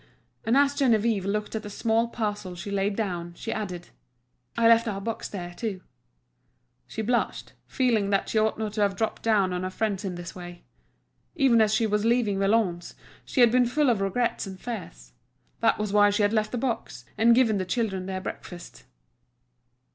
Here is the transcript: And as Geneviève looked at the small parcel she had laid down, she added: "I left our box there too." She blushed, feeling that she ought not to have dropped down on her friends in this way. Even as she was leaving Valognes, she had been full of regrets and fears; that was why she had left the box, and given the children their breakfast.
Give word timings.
And 0.45 0.57
as 0.57 0.73
Geneviève 0.75 1.25
looked 1.25 1.53
at 1.55 1.61
the 1.61 1.69
small 1.69 2.07
parcel 2.07 2.55
she 2.55 2.71
had 2.71 2.75
laid 2.75 2.95
down, 2.95 3.35
she 3.35 3.51
added: 3.53 3.89
"I 4.57 4.67
left 4.67 4.87
our 4.87 4.99
box 4.99 5.29
there 5.29 5.53
too." 5.53 5.81
She 6.87 7.03
blushed, 7.03 7.53
feeling 7.67 8.09
that 8.09 8.27
she 8.27 8.39
ought 8.39 8.57
not 8.57 8.73
to 8.73 8.81
have 8.81 8.95
dropped 8.95 9.21
down 9.21 9.53
on 9.53 9.61
her 9.61 9.69
friends 9.69 10.03
in 10.03 10.15
this 10.15 10.33
way. 10.33 10.63
Even 11.35 11.61
as 11.61 11.71
she 11.71 11.85
was 11.85 12.03
leaving 12.03 12.39
Valognes, 12.39 12.95
she 13.25 13.41
had 13.41 13.51
been 13.51 13.67
full 13.67 13.91
of 13.91 14.01
regrets 14.01 14.47
and 14.47 14.59
fears; 14.59 15.11
that 15.59 15.77
was 15.77 15.93
why 15.93 16.09
she 16.09 16.23
had 16.23 16.33
left 16.33 16.51
the 16.51 16.57
box, 16.57 17.05
and 17.15 17.35
given 17.35 17.59
the 17.59 17.63
children 17.63 18.07
their 18.07 18.21
breakfast. 18.21 18.85